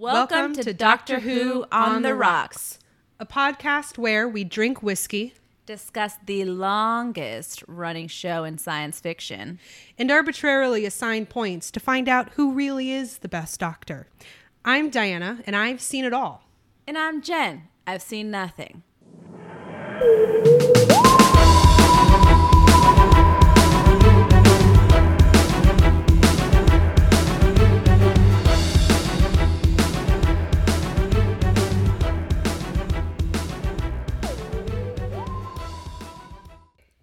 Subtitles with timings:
[0.00, 2.78] Welcome, to, Doctor Who on the Rocks.
[3.18, 5.34] a podcast where we drink whiskey
[5.66, 9.58] Discuss the longest running show in science fiction.
[9.98, 14.06] and arbitrarily assign points to find out who really is the best doctor.
[14.64, 16.44] I'm Diana, and I've seen it all.
[16.86, 17.64] And I'm Jen.
[17.84, 18.84] I've seen nothing.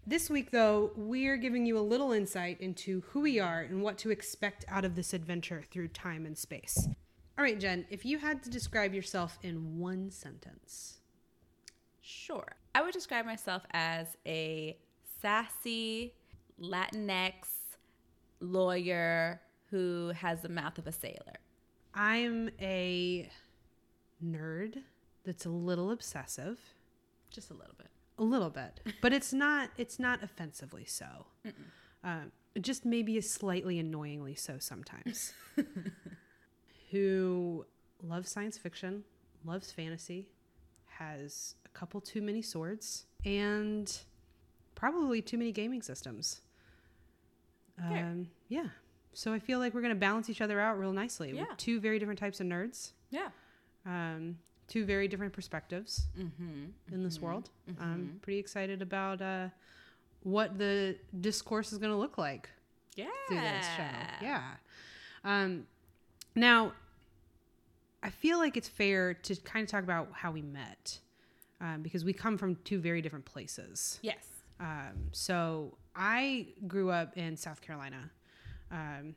[0.07, 3.97] This week, though, we're giving you a little insight into who we are and what
[3.99, 6.87] to expect out of this adventure through time and space.
[7.37, 10.99] All right, Jen, if you had to describe yourself in one sentence,
[12.07, 12.55] Sure.
[12.75, 14.77] I would describe myself as a
[15.21, 16.13] sassy
[16.61, 17.33] Latinx
[18.39, 19.41] lawyer
[19.71, 21.39] who has the mouth of a sailor.
[21.95, 23.27] I'm a
[24.23, 24.83] nerd
[25.23, 26.59] that's a little obsessive.
[27.31, 27.89] Just a little bit.
[28.17, 31.25] A little bit but it's not it's not offensively so.
[32.03, 35.33] Um, just maybe slightly annoyingly so sometimes.
[36.91, 37.65] Who
[38.01, 39.03] loves science fiction
[39.43, 40.27] loves fantasy
[40.85, 43.91] has a couple too many swords and
[44.75, 46.41] probably too many gaming systems.
[47.83, 48.67] Um, yeah.
[49.13, 51.31] So i feel like we're going to balance each other out real nicely.
[51.33, 51.45] Yeah.
[51.49, 52.91] We're two very different types of nerds.
[53.09, 53.29] Yeah.
[53.85, 56.65] um, two very different perspectives Mm-hmm.
[56.93, 57.49] in this world.
[57.79, 59.49] I'm pretty excited about uh,
[60.23, 62.49] what the discourse is going to look like
[62.95, 63.05] Yeah.
[63.27, 63.83] through this show.
[64.25, 64.43] Yeah.
[65.23, 65.67] Um,
[66.35, 66.73] now,
[68.03, 70.99] I feel like it's fair to kind of talk about how we met
[71.61, 73.99] um, because we come from two very different places.
[74.01, 74.25] Yes.
[74.59, 78.09] Um, so I grew up in South Carolina.
[78.71, 79.15] Um,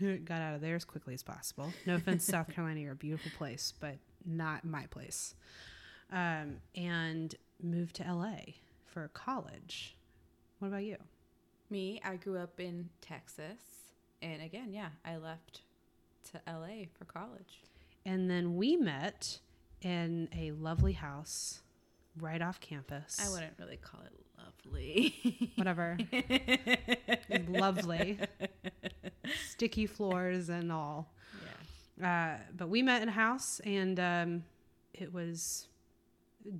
[0.24, 1.72] got out of there as quickly as possible.
[1.86, 5.34] No offense, South Carolina, you're a beautiful place, but not my place.
[6.12, 9.96] Um, and moved to LA for college.
[10.58, 10.96] What about you?
[11.70, 13.60] Me, I grew up in Texas.
[14.22, 15.62] And again, yeah, I left
[16.32, 17.62] to LA for college.
[18.06, 19.38] And then we met
[19.82, 21.62] in a lovely house
[22.20, 23.18] right off campus.
[23.24, 25.50] I wouldn't really call it lovely.
[25.56, 25.98] Whatever.
[27.48, 28.18] lovely.
[29.48, 31.12] Sticky floors and all.
[32.02, 34.44] Uh, but we met in a house and um,
[34.92, 35.68] it was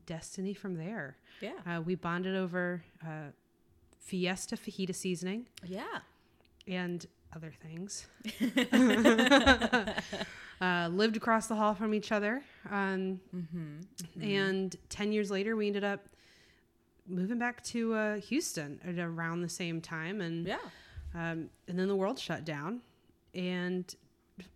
[0.06, 1.17] destiny from there.
[1.41, 1.53] Yeah.
[1.67, 3.31] Uh, we bonded over uh,
[4.00, 5.99] Fiesta fajita seasoning Yeah.
[6.69, 8.06] and other things.
[10.61, 12.43] uh, lived across the hall from each other.
[12.71, 14.22] Um, Mm-hmm.
[14.22, 16.06] And 10 years later, we ended up
[17.06, 20.21] moving back to uh, Houston at around the same time.
[20.21, 20.59] And, Yeah.
[21.15, 22.81] um, and then the world shut down
[23.34, 23.95] and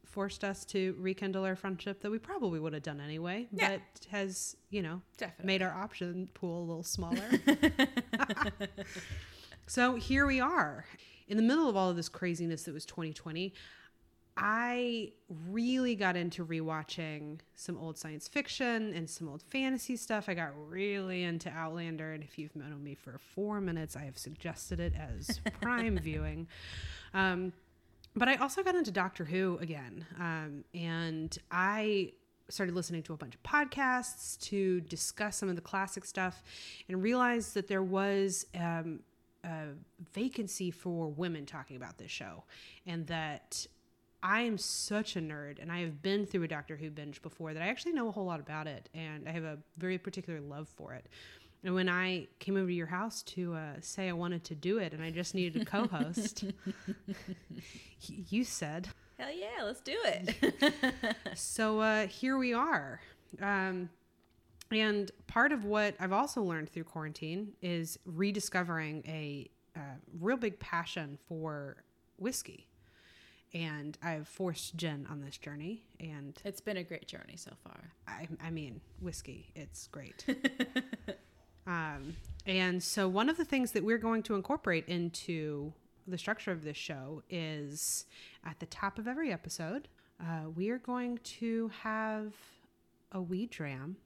[0.05, 3.77] forced us to rekindle our friendship that we probably would have done anyway, Yeah.
[3.77, 5.47] but has, you know, Definitely.
[5.47, 7.29] made our option pool a little smaller.
[9.67, 10.87] so here we are.
[11.29, 13.53] In the middle of all of this craziness that was 2020,
[14.41, 15.13] I
[15.51, 20.29] really got into rewatching some old science fiction and some old fantasy stuff.
[20.29, 24.17] I got really into Outlander, and if you've known me for four minutes, I have
[24.17, 26.47] suggested it as prime viewing.
[27.15, 27.53] Um,
[28.19, 32.13] but I also got into Doctor Who again, um, and I
[32.49, 36.43] started listening to a bunch of podcasts to discuss some of the classic stuff,
[36.89, 39.01] and realized that there was um,
[39.45, 39.67] a
[40.13, 42.45] vacancy for women talking about this show,
[42.87, 43.67] and that
[44.23, 47.55] I am such a nerd, and I have been through a Doctor Who binge before
[47.55, 50.41] that I actually know a whole lot about it, and I have a very particular
[50.41, 51.07] love for it.
[51.65, 54.79] And when I came over to your house to uh, say I wanted to do
[54.79, 56.45] it, and I just needed a co-host,
[58.01, 58.89] you said,
[59.19, 61.17] Hell yeah, let's do it.
[61.35, 63.01] so uh, here we are.
[63.43, 63.91] Um,
[64.71, 69.81] and part of what I've also learned through quarantine is rediscovering a uh,
[70.21, 71.83] real big passion for
[72.17, 72.69] whiskey.
[73.55, 75.83] And I've forced Jen on this journey.
[75.99, 77.93] And it's been a great journey so far.
[78.07, 80.25] I, I mean, whiskey, it's great.
[81.69, 82.17] um,
[82.47, 85.73] and so, one of the things that we're going to incorporate into
[86.07, 88.07] the structure of this show is
[88.43, 89.87] at the top of every episode,
[90.19, 92.33] uh, we are going to have
[93.13, 93.97] a weed dram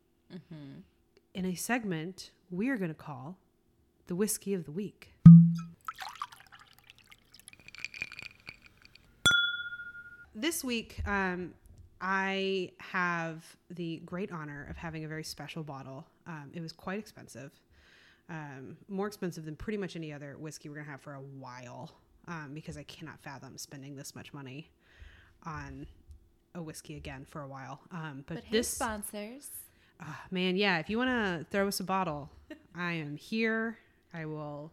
[1.34, 3.38] in a segment we are going to call
[4.08, 5.12] the whiskey of the week.
[10.34, 11.54] This week, um,
[12.02, 16.04] I have the great honor of having a very special bottle.
[16.26, 17.52] Um, it was quite expensive,
[18.28, 21.93] um, more expensive than pretty much any other whiskey we're gonna have for a while,
[22.26, 24.70] um, because I cannot fathom spending this much money
[25.44, 25.87] on
[26.56, 27.81] a whiskey again for a while.
[27.93, 29.48] Um, but, But this sponsors.
[30.00, 32.31] Ah, man, yeah, if you want to throw us a bottle,
[32.75, 33.78] I am here.
[34.12, 34.72] I will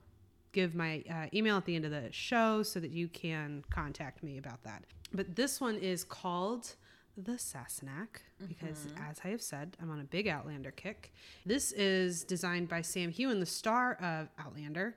[0.51, 4.23] give my uh, email at the end of the show so that you can contact
[4.23, 4.83] me about that.
[5.13, 6.75] But this one is called
[7.17, 11.11] the Sassenach because, as I have said, I'm on a big Outlander kick.
[11.45, 14.95] This is designed by Sam Heughan, the star of Outlander.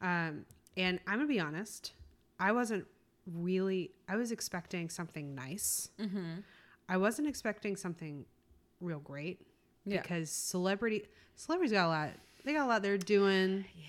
[0.00, 0.44] Um,
[0.76, 1.92] and I'm going to be honest,
[2.38, 2.86] I wasn't
[3.26, 5.90] really, I was expecting something nice.
[6.00, 6.40] Mm-hmm.
[6.88, 8.24] I wasn't expecting something
[8.80, 9.40] real great
[9.84, 10.02] Yeah.
[10.02, 11.04] because celebrity
[11.36, 12.10] celebrities got a lot.
[12.44, 13.64] They got a lot they're doing.
[13.76, 13.84] Yeah.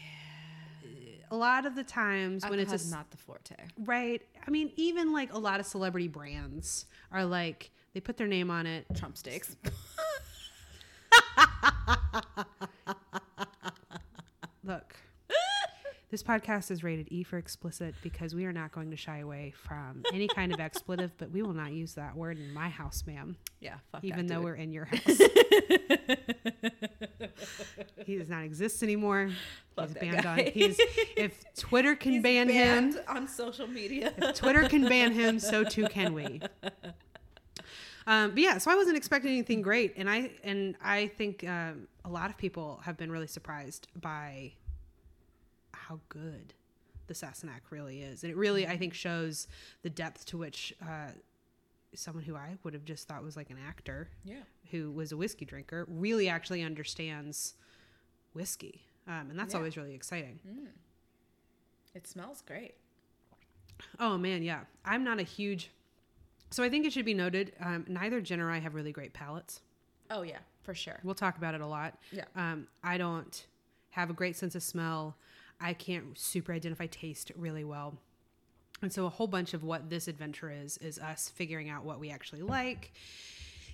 [1.32, 3.56] A lot of the times when it's a not the forte.
[3.86, 8.28] right, I mean, even like a lot of celebrity brands are like they put their
[8.28, 8.86] name on it.
[8.96, 9.56] Trump steaks.
[14.64, 14.96] Look,
[16.10, 19.54] this podcast is rated E for explicit because we are not going to shy away
[19.56, 23.04] from any kind of expletive, but we will not use that word in my house,
[23.06, 23.38] ma'am.
[23.60, 24.46] yeah, fuck even that though dude.
[24.46, 25.22] we're in your house.
[28.06, 29.30] He does not exist anymore.
[29.76, 30.40] Fuck he's banned guy.
[30.46, 30.52] on.
[30.54, 30.78] He's
[31.18, 34.14] if Twitter can He's ban him, on social media.
[34.18, 36.42] if Twitter can ban him, so too can we.
[38.08, 41.88] Um, but yeah, so I wasn't expecting anything great, and I and I think um,
[42.04, 44.54] a lot of people have been really surprised by
[45.74, 46.54] how good
[47.08, 49.48] the Sassenach really is, and it really I think shows
[49.82, 51.10] the depth to which uh,
[51.96, 54.44] someone who I would have just thought was like an actor yeah.
[54.72, 57.56] who was a whiskey drinker really actually understands
[58.34, 59.60] whiskey, um, and that's Yeah.
[59.60, 60.40] always really exciting.
[61.94, 62.76] It smells great.
[64.00, 64.62] Oh man, yeah.
[64.84, 65.72] I'm not a huge.
[66.52, 67.54] So I think it should be noted.
[67.60, 69.62] Um, neither Jen or I have really great palates.
[70.10, 71.00] Oh yeah, for sure.
[71.04, 71.98] We'll talk about it a lot.
[72.12, 72.26] Yeah.
[72.36, 73.46] Um, I don't
[73.92, 75.16] have a great sense of smell.
[75.60, 77.98] I can't super identify taste really well.
[78.82, 82.00] And so a whole bunch of what this adventure is is us figuring out what
[82.00, 82.92] we actually like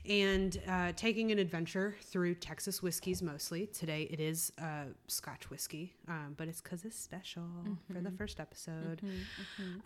[0.07, 3.67] and uh, taking an adventure through Texas whiskeys mostly.
[3.67, 7.43] Today it is uh, Scotch whiskey, um, but it's because it's special
[7.87, 9.01] for the first episode.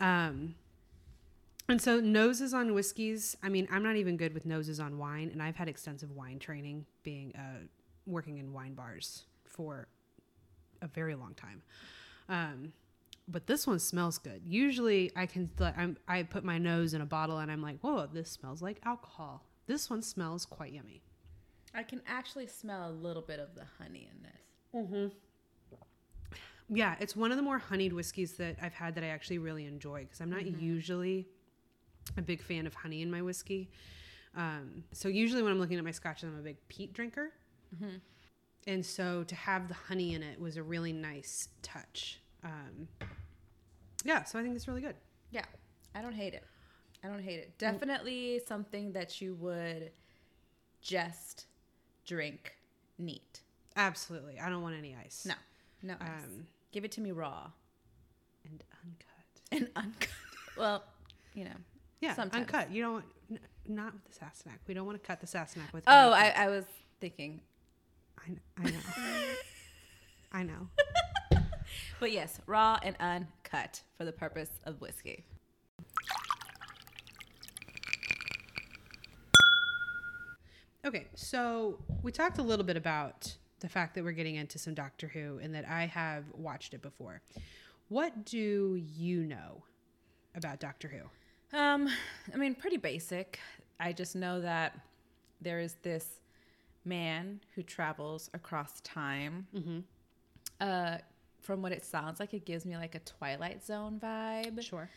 [0.00, 0.54] Um,
[1.68, 3.36] and so noses on whiskeys.
[3.42, 6.38] I mean, I'm not even good with noses on wine, and I've had extensive wine
[6.38, 7.64] training, being uh,
[8.06, 9.88] working in wine bars for
[10.80, 11.62] a very long time.
[12.28, 12.72] Um,
[13.28, 14.42] but this one smells good.
[14.46, 17.80] Usually, I can like, I'm, I put my nose in a bottle and I'm like,
[17.80, 19.44] whoa, this smells like alcohol.
[19.66, 21.02] This one smells quite yummy.
[21.74, 24.40] I can actually smell a little bit of the honey in this.
[24.74, 25.06] Mm-hmm.
[26.68, 29.66] Yeah, it's one of the more honeyed whiskeys that I've had that I actually really
[29.66, 31.26] enjoy because I'm not usually
[32.16, 33.70] a big fan of honey in my whiskey.
[34.36, 37.32] Um, so usually when I'm looking at my scotches, I'm a big peat drinker,
[38.66, 42.20] and so to have the honey in it was a really nice touch.
[42.44, 42.88] Um,
[44.06, 44.94] yeah, so I think it's really good.
[45.30, 45.44] Yeah,
[45.94, 46.44] I don't hate it.
[47.04, 47.58] I don't hate it.
[47.58, 49.90] Definitely something that you would
[50.80, 51.46] just
[52.06, 52.54] drink
[52.98, 53.40] neat.
[53.76, 55.26] Absolutely, I don't want any ice.
[55.28, 55.34] No,
[55.82, 56.08] no ice.
[56.24, 57.50] Um, Give it to me raw
[58.44, 59.42] and uncut.
[59.52, 60.08] and uncut.
[60.56, 60.84] well,
[61.34, 61.50] you know.
[62.00, 62.46] Yeah, Sometimes.
[62.46, 62.70] uncut.
[62.70, 63.38] You don't want n-
[63.68, 64.58] not with the Sassenach.
[64.66, 65.84] We don't want to cut the Sassenach with.
[65.86, 66.28] Oh, I.
[66.36, 66.64] I was
[67.00, 67.40] thinking.
[68.18, 68.32] I,
[68.62, 68.78] I know.
[70.32, 70.68] I know.
[72.00, 75.24] But yes, raw and uncut for the purpose of whiskey.
[80.84, 84.74] Okay, so we talked a little bit about the fact that we're getting into some
[84.74, 87.22] Doctor Who and that I have watched it before.
[87.88, 89.64] What do you know
[90.36, 91.56] about Doctor Who?
[91.58, 91.88] Um,
[92.32, 93.40] I mean, pretty basic.
[93.80, 94.78] I just know that
[95.40, 96.20] there is this
[96.84, 99.46] man who travels across time.
[100.60, 100.98] Uh,
[101.46, 104.60] from what it sounds like, it gives me like a Twilight Zone vibe.
[104.62, 104.90] Sure.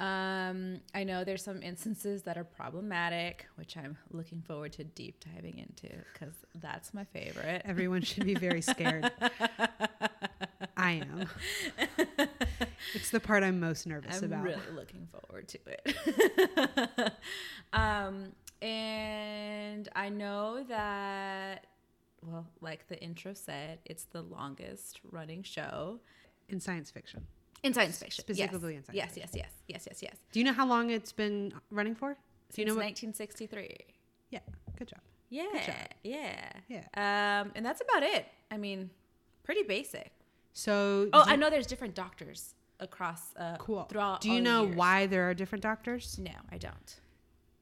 [0.00, 5.24] Um, I know there's some instances that are problematic, which I'm looking forward to deep
[5.24, 7.62] diving into because that's my favorite.
[7.64, 9.10] Everyone should be very scared.
[10.76, 11.28] I am.
[12.94, 14.44] It's the part I'm most nervous I'm about.
[14.44, 17.12] really looking forward to it.
[17.72, 21.66] um, and I know that,
[22.22, 26.00] well, like the intro said, it's the longest running show
[26.48, 27.26] In science fiction.
[27.62, 28.22] in science fiction.
[28.24, 28.78] Specifically yes.
[28.80, 29.38] in science yes, fiction.
[29.40, 30.16] yes, yes, yes, yes, yes.
[30.32, 32.14] Do you know how long it's been running for?
[32.14, 32.18] Do
[32.50, 32.84] Since you know what?
[32.84, 33.76] 1963.
[34.30, 34.40] Yeah,
[34.78, 35.00] good job.
[35.30, 35.74] Yeah, job.
[36.04, 36.84] yeah, Yeah.
[37.42, 38.26] Um, and that's about it.
[38.50, 38.90] I mean,
[39.44, 40.10] pretty basic.
[40.54, 43.84] So, Oh, I know there's different doctors across uh, Cool.
[43.84, 44.22] throughout.
[44.22, 46.18] Do you know why there are different doctors?
[46.18, 47.00] No, I don't.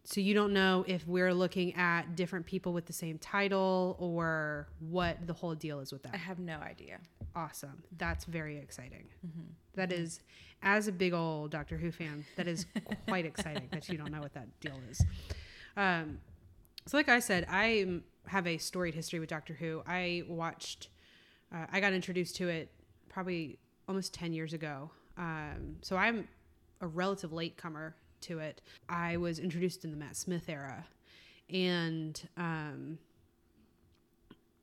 [0.06, 4.68] So you don't know if we're looking at different people with the same title or
[4.78, 6.14] what the whole deal is with that.
[6.14, 7.00] I have no idea.
[7.34, 7.82] Awesome.
[7.98, 9.06] That's very exciting.
[9.26, 9.48] Mm-hmm.
[9.74, 10.20] That is,
[10.62, 12.66] as a big old Doctor Who fan, that is
[13.08, 15.02] quite exciting that you don't know what that deal is.
[15.76, 16.18] Um,
[16.86, 19.82] so, like I said, I have a storied history with Doctor Who.
[19.88, 20.88] I watched,
[21.52, 22.70] uh, I got introduced to it
[23.08, 23.58] probably
[23.88, 24.88] almost 10 years ago.
[25.18, 26.28] Um, so, I'm
[26.80, 28.60] a relative latecomer to it.
[28.88, 30.86] I was introduced in the Matt Smith era.
[31.48, 32.98] And um,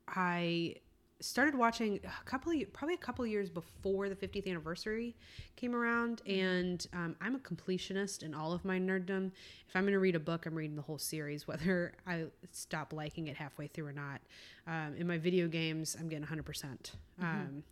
[0.08, 0.76] I
[1.20, 5.16] started watching a couple of, probably a couple years before the 50th anniversary
[5.56, 6.20] came around.
[6.26, 9.30] And um, i'm a completionist in all of my nerddom.
[9.68, 12.92] If i'm going to read a book i'm reading the whole series whether i stop
[12.92, 14.20] liking it halfway through or not.
[14.66, 16.90] Um, in my video games i'm getting 100%.
[17.20, 17.62] Um,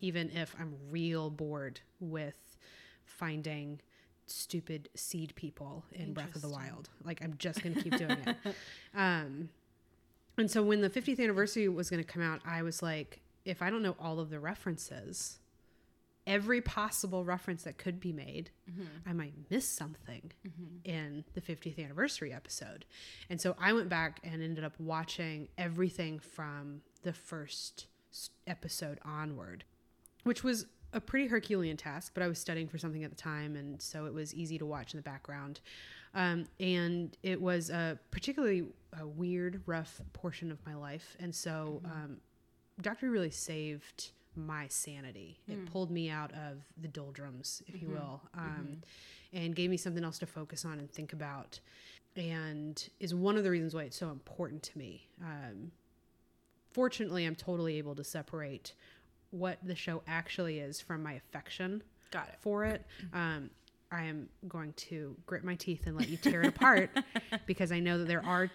[0.00, 2.56] even if i'm real bored with
[3.04, 3.80] finding
[4.30, 6.88] stupid seed people in breath of the wild.
[7.04, 8.36] Like i'm just going to keep doing it.
[8.94, 9.50] Um,
[10.38, 13.60] and so when the 50th anniversary was going to come out, I was like, if
[13.60, 15.38] I don't know all of the references,
[16.26, 18.50] every possible reference that could be made,
[19.06, 20.30] I might miss something
[20.84, 22.84] in the 50th anniversary episode.
[23.28, 27.86] And so I went back and ended up watching everything from the first
[28.46, 29.64] episode onward,
[30.24, 33.56] which was a pretty Herculean task, but I was studying for something at the time,
[33.56, 35.60] and so it was easy to watch in the background.
[36.14, 38.64] Um, and it was a particularly
[38.98, 42.16] a weird, rough portion of my life, and so um,
[42.80, 45.40] Doctor really saved my sanity.
[45.48, 48.82] It pulled me out of the doldrums, if you will, um,
[49.32, 51.60] and gave me something else to focus on and think about.
[52.16, 55.08] And is one of the reasons why it's so important to me.
[55.22, 55.72] Um,
[56.72, 58.74] fortunately, I'm totally able to separate
[59.30, 62.34] what the show actually is from my affection Got it.
[62.40, 62.84] for it.
[63.12, 63.50] Um,
[63.90, 66.90] I am going to grit my teeth and let you tear it apart
[67.46, 68.50] because I know that there are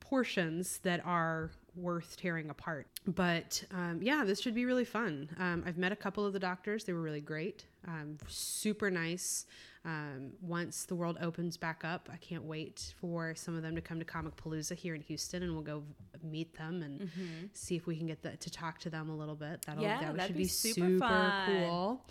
[0.00, 2.86] portions that are worth tearing apart.
[3.06, 5.28] But um, yeah, this should be really fun.
[5.38, 9.46] Um, I've met a couple of the doctors, they were really great, um, super nice.
[9.84, 13.80] Um, once the world opens back up, I can't wait for some of them to
[13.80, 15.84] come to Comicpalooza here in Houston, and we'll go
[16.24, 17.08] meet them and
[17.52, 19.62] see if we can get the, to talk to them a little bit.
[19.64, 21.46] That'll Yeah, that that'd should be be, super super, fun.
[21.46, 22.04] cool.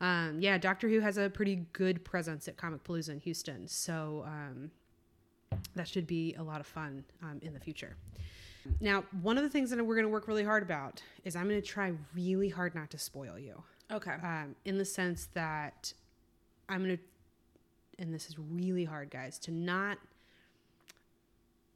[0.00, 4.70] Um, yeah, Doctor Who has a pretty good presence at Comicpalooza in Houston, so um,
[5.74, 7.96] that should be a lot of fun um, in the future.
[8.80, 11.48] Now, one of the things that we're going to work really hard about is I'm
[11.48, 14.12] going to try really hard not to spoil you, Okay.
[14.22, 15.92] um, in the sense that
[16.68, 17.02] I'm going to,
[18.02, 19.98] and this is really hard, guys, to not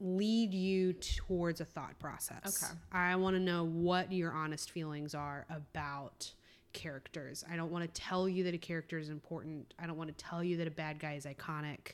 [0.00, 2.62] lead you towards a thought process.
[2.64, 2.72] Okay.
[2.92, 6.32] I want to know what your honest feelings are about
[6.72, 7.44] characters.
[7.50, 9.74] I don't want to tell you that a character is important.
[9.78, 11.92] I don't want to tell you that a bad guy is iconic.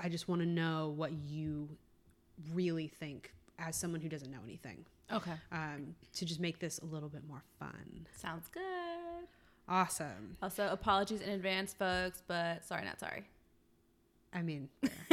[0.00, 1.68] I just want to know what you
[2.54, 3.32] really think
[3.66, 5.32] as someone who doesn't know anything Okay.
[5.52, 8.06] um, to just make this a little bit more fun.
[8.16, 8.62] Sounds good.
[9.68, 10.36] Awesome.
[10.42, 13.24] Also, apologies in advance, folks, but sorry, not sorry.
[14.34, 14.68] I mean,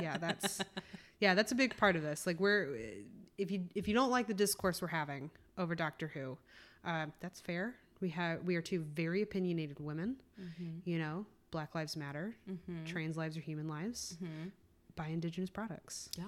[0.00, 0.60] yeah, that's
[1.20, 2.26] yeah, that's a big part of this.
[2.26, 2.76] Like, we're
[3.38, 6.38] if you if you don't like the discourse we're having over Doctor Who,
[6.84, 7.74] uh, that's fair.
[8.00, 10.16] We have we are two very opinionated women.
[10.84, 12.34] You know, Black Lives Matter,
[12.86, 14.16] trans lives are human lives.
[14.94, 16.08] Buy indigenous products.
[16.16, 16.24] Yeah.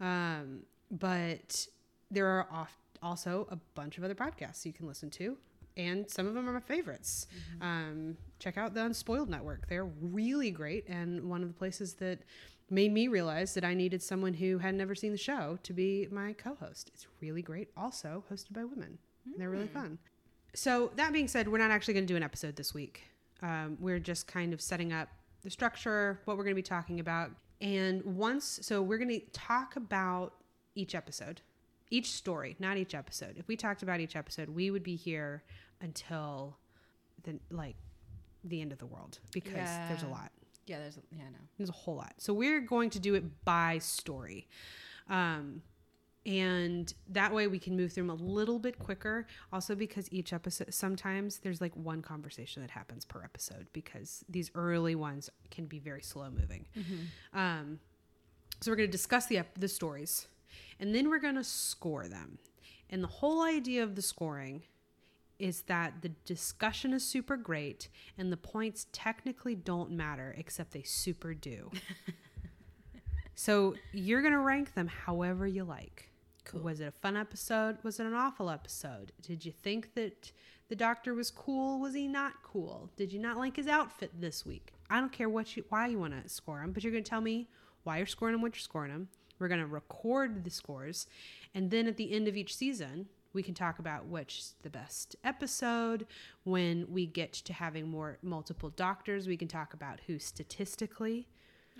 [0.00, 0.60] Um,
[0.90, 1.66] but
[2.10, 5.36] there are off- also a bunch of other podcasts you can listen to,
[5.76, 7.26] and some of them are my favorites.
[7.60, 12.20] Um, check out the Unspoiled Network; they're really great, and one of the places that
[12.70, 16.08] made me realize that I needed someone who had never seen the show to be
[16.10, 16.90] my co-host.
[16.94, 18.98] It's really great, also hosted by women.
[19.26, 19.98] And they're really fun.
[20.54, 23.02] So that being said, we're not actually going to do an episode this week.
[23.42, 25.08] Um, we're just kind of setting up
[25.42, 27.30] the structure, what we're going to be talking about,
[27.60, 30.34] and once, so we're going to talk about
[30.74, 31.40] each episode,
[31.90, 33.36] each story, not each episode.
[33.38, 35.42] If we talked about each episode, we would be here
[35.80, 36.56] until
[37.22, 37.76] the like
[38.44, 40.30] the end of the world because there's a lot.
[40.66, 41.38] Yeah, there's, yeah, no.
[41.58, 42.14] There's a whole lot.
[42.18, 44.48] So we're going to do it by story.
[45.08, 45.62] Um,
[46.26, 49.26] and that way we can move through them a little bit quicker.
[49.52, 54.50] Also, because each episode, sometimes there's like one conversation that happens per episode because these
[54.54, 56.64] early ones can be very slow moving.
[57.34, 57.78] Um,
[58.60, 60.26] so we're going to discuss the, the stories
[60.80, 62.38] and then we're going to score them.
[62.88, 64.62] And the whole idea of the scoring
[65.38, 70.82] is that the discussion is super great and the points technically don't matter except they
[70.82, 71.70] super do.
[73.34, 76.08] so you're going to rank them however you like.
[76.44, 76.60] Cool.
[76.60, 77.78] Was it a fun episode?
[77.82, 79.12] Was it an awful episode?
[79.22, 80.32] Did you think that
[80.68, 81.80] the doctor was cool?
[81.80, 82.90] Was he not cool?
[82.96, 84.72] Did you not like his outfit this week?
[84.90, 87.10] I don't care what you why you want to score him, but you're going to
[87.10, 87.48] tell me
[87.82, 89.08] why you're scoring him, what you're scoring him.
[89.38, 91.06] We're going to record the scores,
[91.54, 95.16] and then at the end of each season, we can talk about which the best
[95.24, 96.06] episode.
[96.44, 101.26] When we get to having more multiple doctors, we can talk about who statistically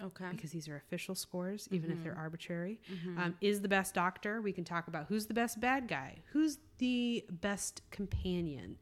[0.02, 0.26] Okay.
[0.32, 2.80] because these are official scores, even if they're arbitrary.
[3.16, 4.40] Um, is the best doctor?
[4.40, 8.76] We can talk about who's the best bad guy, who's the best companion.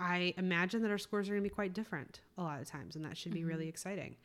[0.00, 2.96] I imagine that our scores are going to be quite different a lot of times,
[2.96, 4.16] and that should be really exciting.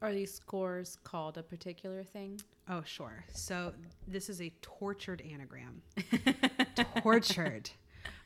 [0.00, 2.40] Are these scores called a particular thing?
[2.68, 3.24] Oh, sure.
[3.32, 3.72] So
[4.06, 5.82] this is a tortured anagram.
[7.02, 7.70] tortured.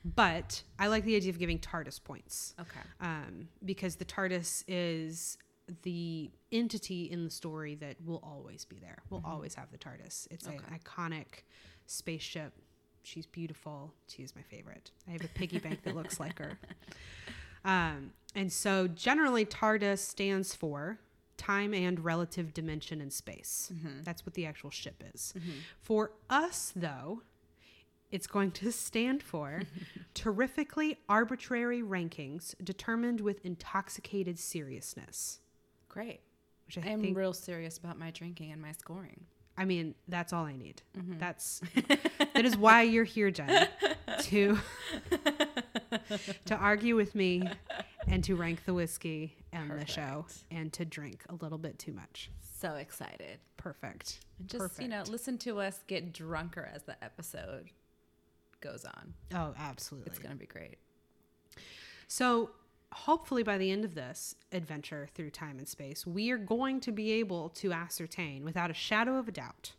[0.05, 2.81] But I like the idea of giving TARDIS points Okay.
[3.01, 5.37] um, because the TARDIS is
[5.83, 8.99] the entity in the story that will always be there.
[9.11, 9.31] We'll mm-hmm.
[9.31, 10.29] always have the TARDIS.
[10.31, 10.57] It's Okay.
[10.57, 11.43] an iconic
[11.87, 12.53] spaceship.
[13.03, 13.93] She's beautiful.
[14.09, 14.91] She's my favorite.
[15.09, 16.59] I have a piggy bank that looks like her.
[17.65, 21.01] Um, and so generally, TARDIS stands for
[21.37, 23.73] time and relative dimension in space.
[23.75, 24.03] Mm-hmm.
[24.05, 25.35] That's what the actual ship is.
[25.37, 25.51] Mm-hmm.
[25.83, 27.23] For us, though,
[28.11, 29.63] it's going to stand for
[30.15, 35.41] terrifically arbitrary rankings determined with intoxicated seriousness.
[35.97, 36.21] Great.
[36.67, 39.25] Which I, I am real serious about my drinking and my scoring.
[39.57, 40.83] I mean, that's all I need.
[40.95, 41.19] Mm-hmm.
[41.19, 41.63] That's
[42.35, 43.67] that is why you're here, Jen,
[44.21, 44.59] to
[46.45, 47.49] to argue with me
[48.07, 51.95] and to rank the whiskey and the show and to drink a little bit too
[51.95, 52.31] much.
[52.61, 53.39] So excited.
[53.57, 54.21] Perfect.
[54.39, 57.71] And just, you know, listen to us get drunker as the episode
[58.61, 59.15] goes on.
[59.35, 60.11] Oh, absolutely.
[60.11, 60.77] It's going to be great.
[62.09, 62.51] So,
[62.97, 66.93] hopefully, by the end of this adventure through time and space, we are going to
[66.93, 69.73] be able to ascertain without a shadow of a doubt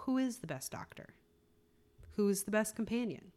[0.00, 1.14] who is the best doctor,
[2.16, 3.32] who is the best companion,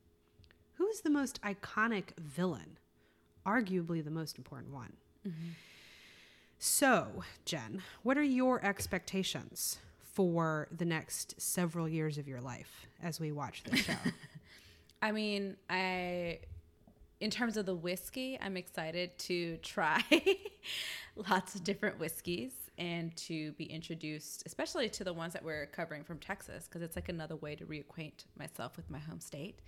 [0.75, 2.77] who is the most iconic villain,
[3.46, 4.94] arguably the most important one.
[6.58, 9.80] So, Jen, what are your expectations
[10.13, 13.94] for the next several years of your life as we watch this show?
[15.01, 16.39] I mean, I,
[17.24, 20.03] in terms of the whiskey, I'm excited to try
[21.30, 26.03] lots of different whiskeys and to be introduced, especially to the ones that we're covering
[26.03, 29.62] from Texas, because it's like another way to reacquaint myself with my home state.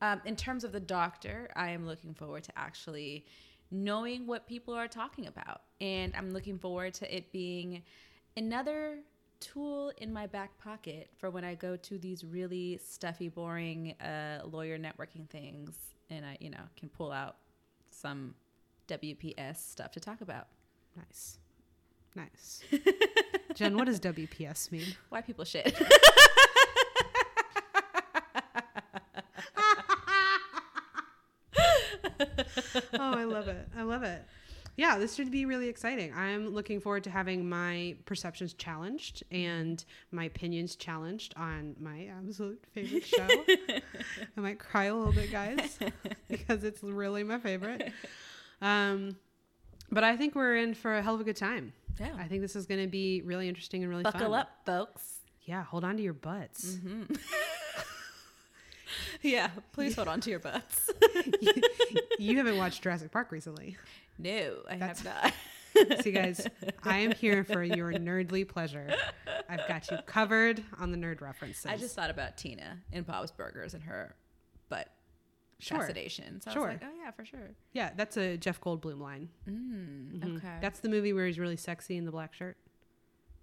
[0.00, 3.26] Um, in terms of the doctor, I am looking forward to actually
[3.72, 5.62] knowing what people are talking about.
[5.80, 7.82] And I'm looking forward to it being
[8.36, 8.98] another
[9.40, 14.42] tool in my back pocket for when I go to these really stuffy, boring uh,
[14.44, 17.36] lawyer networking things and I, you know, can pull out
[17.90, 18.34] some
[18.88, 20.48] WPS stuff to talk about.
[20.96, 21.38] Nice.
[22.14, 22.62] Nice.
[23.54, 24.94] Jen, what does WPS mean?
[25.08, 25.74] Why people shit.
[32.94, 33.68] oh, I love it.
[33.76, 34.24] I love it.
[34.76, 36.14] Yeah, this should be really exciting.
[36.14, 42.64] I'm looking forward to having my perceptions challenged and my opinions challenged on my absolute
[42.72, 43.28] favorite show.
[44.36, 45.78] I might cry a little bit, guys,
[46.28, 47.92] because it's really my favorite.
[48.62, 49.16] Um,
[49.90, 51.74] but I think we're in for a hell of a good time.
[52.00, 52.14] Yeah.
[52.18, 54.40] I think this is going to be really interesting and really Buckle fun.
[54.40, 55.18] up, folks.
[55.42, 56.78] Yeah, hold on to your butts.
[59.22, 60.90] Yeah, please hold on to your butts.
[62.18, 63.76] you haven't watched Jurassic Park recently.
[64.18, 65.32] no, I have not.
[66.02, 66.46] See, guys,
[66.82, 68.94] I am here for your nerdly pleasure.
[69.48, 71.64] I've got you covered on the nerd references.
[71.66, 74.14] I just thought about Tina in Bob's Burgers and her
[74.68, 74.88] butt
[75.60, 75.86] Sure.
[75.86, 76.40] sedation.
[76.40, 76.62] So Sure.
[76.68, 77.50] I was like, oh yeah, for sure.
[77.72, 79.28] yeah, that's a Jeff Goldblum line.
[79.48, 80.36] Mm, Mhm.
[80.38, 80.58] Okay.
[80.60, 82.56] That's the movie where he's really sexy in the black shirt.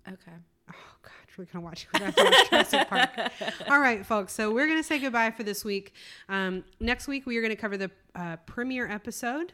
[0.08, 0.34] okay.
[0.70, 1.88] Oh God, we're gonna watch.
[1.94, 3.10] We're gonna have to watch Jurassic Park.
[3.70, 4.34] All right, folks.
[4.34, 5.94] So we're gonna say goodbye for this week.
[6.28, 9.54] Um, next week we are gonna cover the uh, premiere episode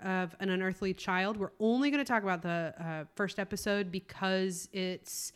[0.00, 1.36] of An Unearthly Child.
[1.36, 5.32] We're only gonna talk about the uh, first episode because it's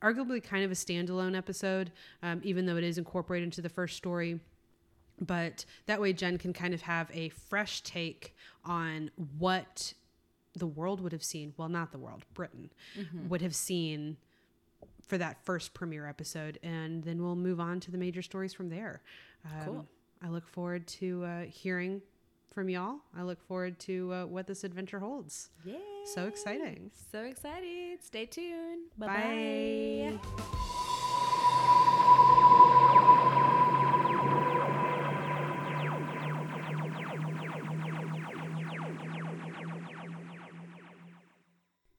[0.00, 1.90] arguably kind of a standalone episode,
[2.22, 4.38] um, even though it is incorporated into the first story.
[5.20, 9.92] But that way, Jen can kind of have a fresh take on what
[10.54, 11.52] the world would have seen.
[11.56, 12.70] Well, not the world, Britain
[13.28, 14.18] would have seen
[15.06, 18.68] for that first premiere episode, and then we'll move on to the major stories from
[18.68, 19.02] there.
[19.44, 19.86] Um, Cool.
[20.24, 22.00] I look forward to uh, hearing
[22.54, 22.98] from y'all.
[23.16, 25.50] I look forward to uh, what this adventure holds.
[25.64, 25.78] Yay.
[26.14, 26.90] So exciting.
[27.10, 28.02] So excited.
[28.04, 28.90] Stay tuned.
[28.98, 29.06] Bye.
[29.06, 30.18] Bye-bye.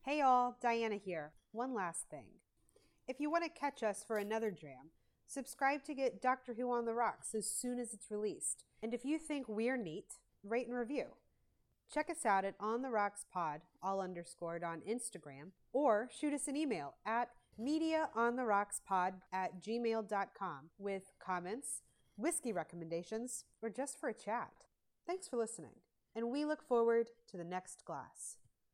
[0.01, 1.31] Hey all, Diana here.
[1.51, 2.25] One last thing.
[3.07, 4.91] If you want to catch us for another dram,
[5.27, 8.63] subscribe to get Doctor Who on the Rocks as soon as it's released.
[8.81, 11.07] And if you think we're neat, rate and review.
[11.93, 16.47] Check us out at On the Rocks Pod, all underscored on Instagram, or shoot us
[16.47, 21.81] an email at mediaontherockspod at gmail.com with comments,
[22.17, 24.51] whiskey recommendations, or just for a chat.
[25.05, 25.75] Thanks for listening,
[26.15, 28.37] and we look forward to the next glass.